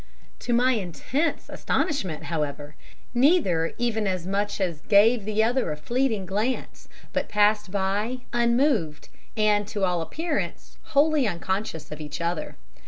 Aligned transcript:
"To 0.39 0.51
my 0.51 0.71
intense 0.71 1.45
astonishment, 1.47 2.23
however, 2.23 2.75
neither 3.13 3.75
even 3.77 4.07
as 4.07 4.25
much 4.25 4.59
as 4.59 4.81
gave 4.81 5.25
the 5.25 5.43
other 5.43 5.71
a 5.71 5.77
fleeting 5.77 6.25
glance, 6.25 6.87
but 7.13 7.29
passed 7.29 7.69
by 7.69 8.21
unmoved, 8.33 9.09
and, 9.37 9.67
to 9.67 9.83
all 9.83 10.01
appearance, 10.01 10.79
wholly 10.97 11.27
unconscious 11.27 11.91
of 11.91 12.01
each 12.01 12.19
other. 12.19 12.55